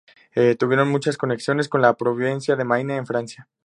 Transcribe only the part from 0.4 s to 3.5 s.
Tuvieron muchas conexiones con la provincia de Maine en Francia.